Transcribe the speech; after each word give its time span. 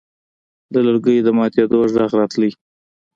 د 0.73 0.75
لرګو 0.85 1.13
د 1.25 1.29
ماتېدو 1.37 1.75
غږ 1.93 2.11
راته. 2.21 2.47